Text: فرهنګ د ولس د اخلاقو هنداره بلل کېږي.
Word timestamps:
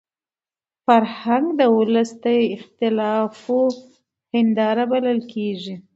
فرهنګ 0.85 1.45
د 1.59 1.61
ولس 1.77 2.09
د 2.23 2.25
اخلاقو 2.55 3.61
هنداره 4.33 4.83
بلل 4.91 5.19
کېږي. 5.33 5.75